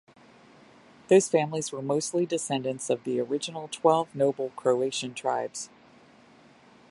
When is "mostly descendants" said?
1.83-2.89